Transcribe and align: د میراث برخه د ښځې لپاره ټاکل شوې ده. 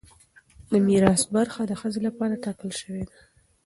د 0.71 0.73
میراث 0.85 1.21
برخه 1.35 1.61
د 1.65 1.71
ښځې 1.79 1.99
لپاره 2.07 2.41
ټاکل 2.43 2.71
شوې 2.81 3.03
ده. 3.09 3.17